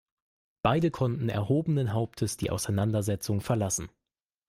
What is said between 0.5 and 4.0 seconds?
Beide konnten erhobenen Hauptes die Auseinandersetzung verlassen.